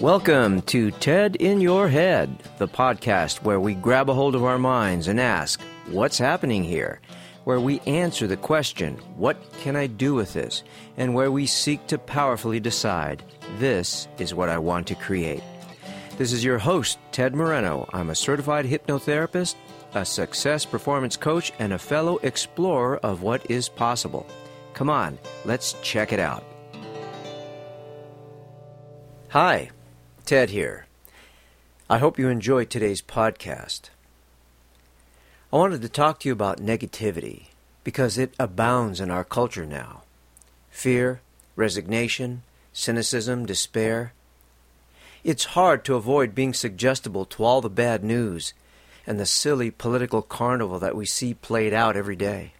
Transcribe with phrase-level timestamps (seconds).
[0.00, 4.56] Welcome to TED in Your Head, the podcast where we grab a hold of our
[4.56, 7.00] minds and ask, What's happening here?
[7.42, 10.62] Where we answer the question, What can I do with this?
[10.96, 13.24] And where we seek to powerfully decide,
[13.58, 15.42] This is what I want to create.
[16.16, 17.90] This is your host, Ted Moreno.
[17.92, 19.56] I'm a certified hypnotherapist,
[19.94, 24.28] a success performance coach, and a fellow explorer of what is possible.
[24.74, 26.44] Come on, let's check it out.
[29.30, 29.70] Hi,
[30.28, 30.84] Ted here.
[31.88, 33.88] I hope you enjoyed today's podcast.
[35.50, 37.44] I wanted to talk to you about negativity
[37.82, 40.02] because it abounds in our culture now.
[40.68, 41.22] Fear,
[41.56, 42.42] resignation,
[42.74, 44.12] cynicism, despair.
[45.24, 48.52] It's hard to avoid being suggestible to all the bad news
[49.06, 52.52] and the silly political carnival that we see played out every day.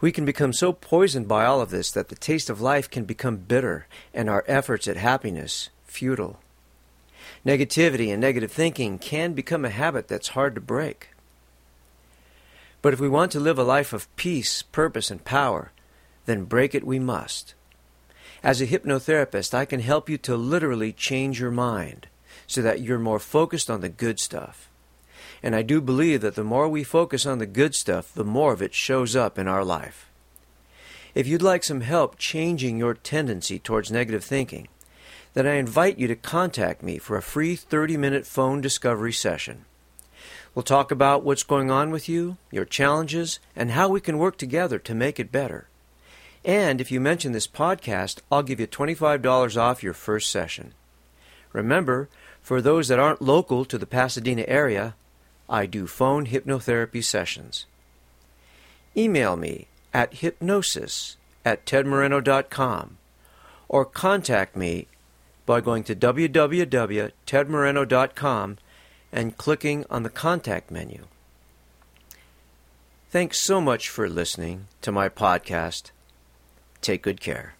[0.00, 3.02] We can become so poisoned by all of this that the taste of life can
[3.02, 6.38] become bitter and our efforts at happiness futile.
[7.44, 11.10] Negativity and negative thinking can become a habit that's hard to break.
[12.80, 15.72] But if we want to live a life of peace, purpose, and power,
[16.26, 17.54] then break it we must.
[18.42, 22.06] As a hypnotherapist, I can help you to literally change your mind
[22.46, 24.70] so that you're more focused on the good stuff.
[25.42, 28.52] And I do believe that the more we focus on the good stuff, the more
[28.52, 30.08] of it shows up in our life.
[31.14, 34.68] If you'd like some help changing your tendency towards negative thinking,
[35.34, 39.64] then I invite you to contact me for a free 30 minute phone discovery session.
[40.54, 44.36] We'll talk about what's going on with you, your challenges, and how we can work
[44.38, 45.68] together to make it better.
[46.44, 50.72] And if you mention this podcast, I'll give you $25 off your first session.
[51.52, 52.08] Remember,
[52.40, 54.94] for those that aren't local to the Pasadena area,
[55.48, 57.66] I do phone hypnotherapy sessions.
[58.96, 62.98] Email me at hypnosis at tedmoreno.com
[63.68, 64.86] or contact me
[65.48, 68.58] by going to www.tedmoreno.com
[69.10, 71.06] and clicking on the contact menu.
[73.08, 75.90] Thanks so much for listening to my podcast.
[76.82, 77.54] Take good care.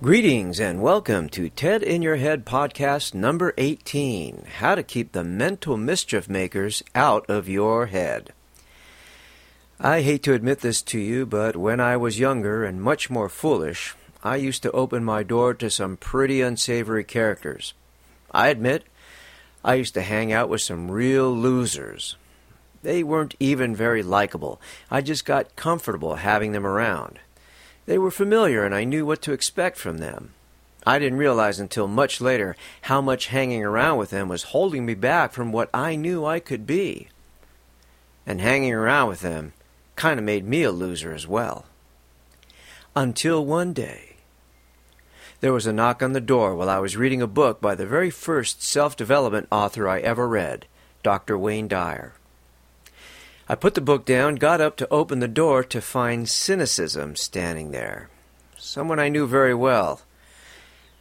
[0.00, 5.24] Greetings and welcome to TED in Your Head podcast number 18 How to Keep the
[5.24, 8.32] Mental Mischief Makers Out of Your Head.
[9.80, 13.28] I hate to admit this to you, but when I was younger and much more
[13.28, 17.74] foolish, I used to open my door to some pretty unsavory characters.
[18.32, 18.84] I admit,
[19.64, 22.16] I used to hang out with some real losers.
[22.82, 24.60] They weren't even very likable.
[24.90, 27.18] I just got comfortable having them around.
[27.86, 30.34] They were familiar, and I knew what to expect from them.
[30.86, 34.94] I didn't realize until much later how much hanging around with them was holding me
[34.94, 37.08] back from what I knew I could be.
[38.24, 39.52] And hanging around with them
[39.96, 41.66] kind of made me a loser as well.
[42.96, 44.16] Until one day,
[45.40, 47.84] there was a knock on the door while I was reading a book by the
[47.84, 50.64] very first self development author I ever read,
[51.02, 51.36] Dr.
[51.36, 52.14] Wayne Dyer.
[53.50, 57.70] I put the book down, got up to open the door to find cynicism standing
[57.70, 58.08] there.
[58.56, 60.00] Someone I knew very well.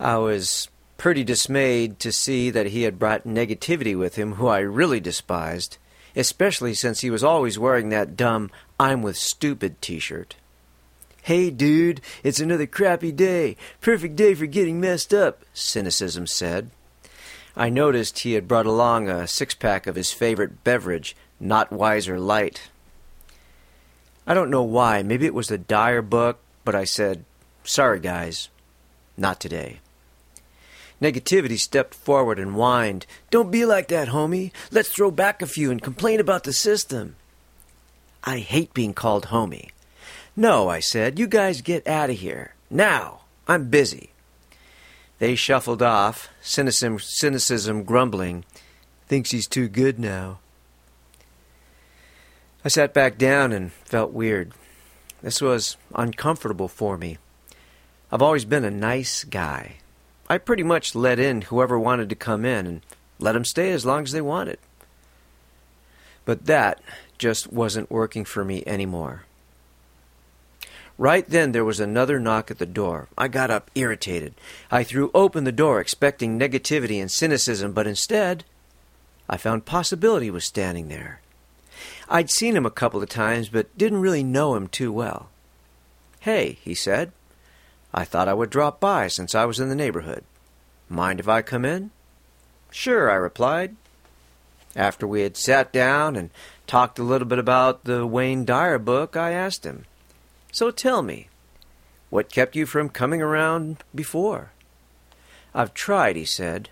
[0.00, 0.68] I was
[0.98, 5.78] pretty dismayed to see that he had brought negativity with him, who I really despised,
[6.16, 10.34] especially since he was always wearing that dumb I'm with stupid t shirt.
[11.26, 13.56] Hey, dude, it's another crappy day.
[13.80, 16.70] Perfect day for getting messed up, cynicism said.
[17.56, 22.20] I noticed he had brought along a six pack of his favorite beverage, Not Wiser
[22.20, 22.70] Light.
[24.24, 25.02] I don't know why.
[25.02, 27.24] Maybe it was the Dyer book, but I said,
[27.64, 28.48] Sorry, guys.
[29.16, 29.80] Not today.
[31.02, 34.52] Negativity stepped forward and whined, Don't be like that, homie.
[34.70, 37.16] Let's throw back a few and complain about the system.
[38.22, 39.70] I hate being called homie.
[40.36, 42.54] No, I said, you guys get out of here.
[42.68, 43.20] Now!
[43.48, 44.10] I'm busy.
[45.18, 48.44] They shuffled off, cynicism, cynicism grumbling.
[49.08, 50.40] Thinks he's too good now.
[52.64, 54.52] I sat back down and felt weird.
[55.22, 57.18] This was uncomfortable for me.
[58.10, 59.76] I've always been a nice guy.
[60.28, 62.80] I pretty much let in whoever wanted to come in and
[63.18, 64.58] let them stay as long as they wanted.
[66.24, 66.82] But that
[67.16, 69.22] just wasn't working for me anymore.
[70.98, 73.08] Right then there was another knock at the door.
[73.18, 74.34] I got up irritated.
[74.70, 78.44] I threw open the door expecting negativity and cynicism, but instead
[79.28, 81.20] I found possibility was standing there.
[82.08, 85.28] I'd seen him a couple of times, but didn't really know him too well.
[86.20, 87.12] Hey, he said.
[87.92, 90.24] I thought I would drop by since I was in the neighborhood.
[90.88, 91.90] Mind if I come in?
[92.70, 93.76] Sure, I replied.
[94.74, 96.30] After we had sat down and
[96.66, 99.86] talked a little bit about the Wayne Dyer book, I asked him,
[100.56, 101.28] so tell me,
[102.08, 104.52] what kept you from coming around before?
[105.54, 106.70] I've tried, he said,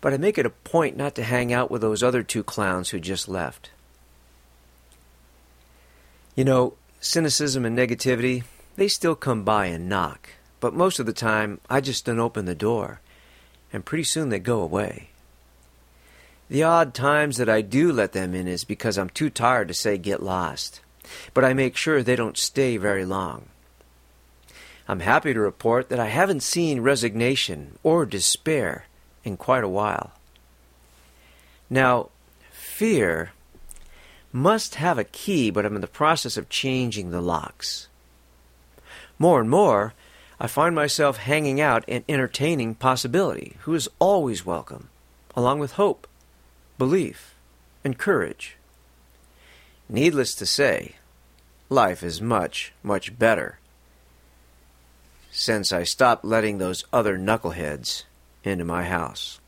[0.00, 2.88] but I make it a point not to hang out with those other two clowns
[2.88, 3.70] who just left.
[6.34, 8.42] You know, cynicism and negativity,
[8.74, 12.46] they still come by and knock, but most of the time I just don't open
[12.46, 13.00] the door,
[13.72, 15.10] and pretty soon they go away.
[16.48, 19.74] The odd times that I do let them in is because I'm too tired to
[19.74, 20.80] say get lost,
[21.34, 23.46] but I make sure they don't stay very long.
[24.88, 28.86] I'm happy to report that I haven't seen resignation or despair
[29.24, 30.12] in quite a while.
[31.68, 32.10] Now,
[32.50, 33.30] fear
[34.32, 37.88] must have a key, but I'm in the process of changing the locks.
[39.18, 39.94] More and more,
[40.40, 44.88] I find myself hanging out and entertaining possibility, who is always welcome,
[45.36, 46.06] along with hope
[46.80, 47.34] belief,
[47.84, 48.56] and courage.
[49.88, 50.96] Needless to say,
[51.70, 53.58] life is much, much better
[55.30, 58.02] since I stopped letting those other knuckleheads
[58.42, 59.40] into my house.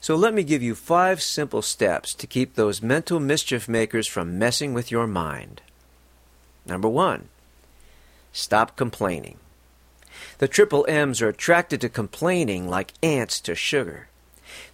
[0.00, 4.38] So let me give you five simple steps to keep those mental mischief makers from
[4.38, 5.60] messing with your mind.
[6.66, 7.28] Number one,
[8.32, 9.38] stop complaining.
[10.38, 14.08] The triple M's are attracted to complaining like ants to sugar.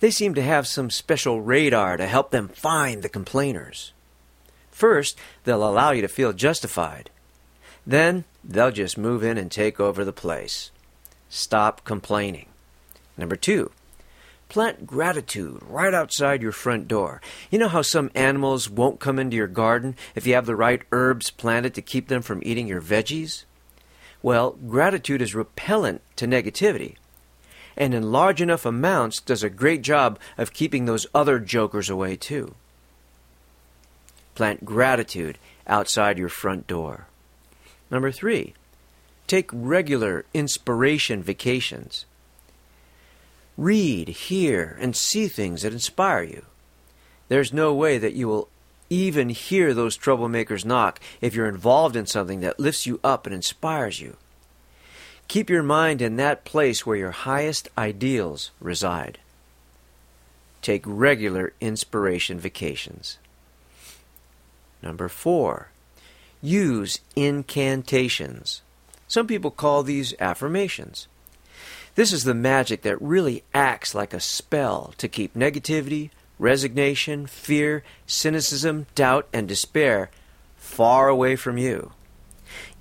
[0.00, 3.92] They seem to have some special radar to help them find the complainers.
[4.74, 7.08] First, they'll allow you to feel justified.
[7.86, 10.72] Then, they'll just move in and take over the place.
[11.28, 12.46] Stop complaining.
[13.16, 13.70] Number two,
[14.48, 17.22] plant gratitude right outside your front door.
[17.52, 20.82] You know how some animals won't come into your garden if you have the right
[20.90, 23.44] herbs planted to keep them from eating your veggies?
[24.22, 26.96] Well, gratitude is repellent to negativity
[27.76, 32.16] and in large enough amounts does a great job of keeping those other jokers away
[32.16, 32.54] too.
[34.34, 37.06] Plant gratitude outside your front door.
[37.90, 38.54] Number three,
[39.26, 42.06] take regular inspiration vacations.
[43.56, 46.44] Read, hear, and see things that inspire you.
[47.28, 48.48] There's no way that you will
[48.90, 53.34] even hear those troublemakers knock if you're involved in something that lifts you up and
[53.34, 54.16] inspires you.
[55.28, 59.18] Keep your mind in that place where your highest ideals reside.
[60.60, 63.18] Take regular inspiration vacations.
[64.84, 65.70] Number four,
[66.42, 68.60] use incantations.
[69.08, 71.08] Some people call these affirmations.
[71.94, 77.82] This is the magic that really acts like a spell to keep negativity, resignation, fear,
[78.06, 80.10] cynicism, doubt, and despair
[80.56, 81.92] far away from you.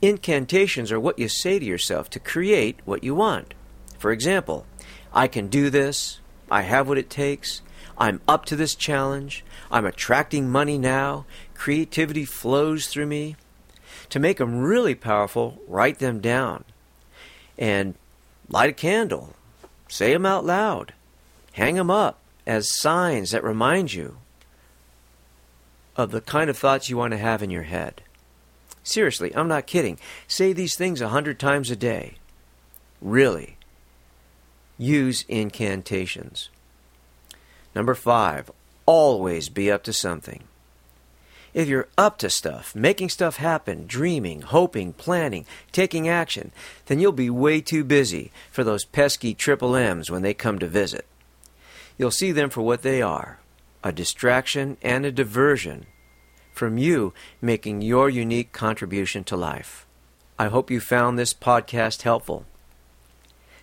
[0.01, 3.53] Incantations are what you say to yourself to create what you want.
[3.97, 4.65] For example,
[5.13, 6.19] I can do this,
[6.51, 7.61] I have what it takes,
[7.97, 13.35] I'm up to this challenge, I'm attracting money now, creativity flows through me.
[14.09, 16.65] To make them really powerful, write them down.
[17.57, 17.95] And
[18.49, 19.35] light a candle,
[19.87, 20.93] say them out loud,
[21.53, 24.17] hang them up as signs that remind you
[25.95, 28.01] of the kind of thoughts you want to have in your head.
[28.83, 29.97] Seriously, I'm not kidding.
[30.27, 32.15] Say these things a hundred times a day.
[33.01, 33.57] Really.
[34.77, 36.49] Use incantations.
[37.75, 38.51] Number five,
[38.85, 40.43] always be up to something.
[41.53, 46.51] If you're up to stuff, making stuff happen, dreaming, hoping, planning, taking action,
[46.87, 50.67] then you'll be way too busy for those pesky triple M's when they come to
[50.67, 51.05] visit.
[51.97, 53.39] You'll see them for what they are
[53.83, 55.85] a distraction and a diversion
[56.53, 59.85] from you making your unique contribution to life.
[60.39, 62.45] I hope you found this podcast helpful.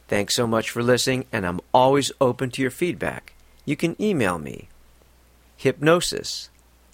[0.09, 3.32] Thanks so much for listening, and I'm always open to your feedback.
[3.64, 4.68] You can email me,
[5.56, 6.50] hypnosis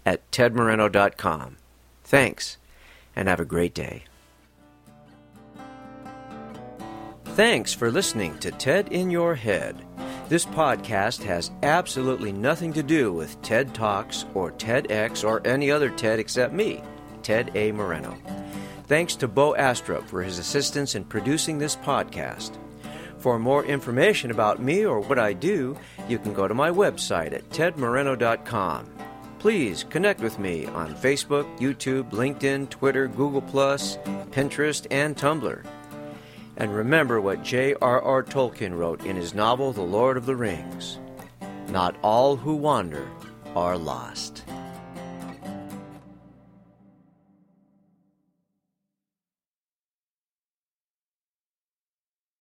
[0.07, 1.59] at tedmoreno.com.
[2.05, 2.57] Thanks,
[3.15, 4.05] and have a great day.
[7.37, 9.85] Thanks for listening to TED in Your Head.
[10.29, 15.91] This podcast has absolutely nothing to do with TED Talks or TEDx or any other
[15.91, 16.83] TED except me,
[17.23, 17.73] Ted A.
[17.73, 18.17] Moreno.
[18.87, 22.57] Thanks to Bo Astrup for his assistance in producing this podcast.
[23.19, 25.77] For more information about me or what I do,
[26.09, 28.87] you can go to my website at tedmoreno.com.
[29.47, 35.65] Please connect with me on Facebook, YouTube, LinkedIn, Twitter, Google, Pinterest, and Tumblr.
[36.57, 38.25] And remember what J.R.R.
[38.25, 40.99] Tolkien wrote in his novel The Lord of the Rings
[41.69, 43.09] Not all who wander
[43.55, 44.36] are lost.